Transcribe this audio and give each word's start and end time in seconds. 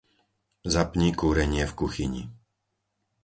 Zapni 0.73 1.07
kúrenie 1.21 1.63
v 1.69 1.73
kuchyni. 1.81 2.23